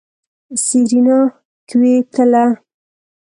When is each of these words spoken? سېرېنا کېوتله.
سېرېنا 0.65 1.19
کېوتله. 1.69 2.43